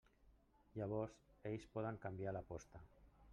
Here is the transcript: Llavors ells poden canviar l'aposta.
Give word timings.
Llavors 0.79 1.17
ells 1.51 1.67
poden 1.77 2.01
canviar 2.07 2.35
l'aposta. 2.39 2.83